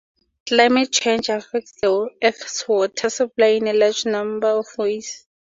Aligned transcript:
Climate 0.47 0.91
change 0.91 1.29
affects 1.29 1.73
the 1.79 2.09
Earth's 2.23 2.67
water 2.67 3.07
supply 3.11 3.49
in 3.49 3.67
a 3.67 3.73
large 3.73 4.03
number 4.07 4.47
of 4.47 4.65
ways. 4.79 5.27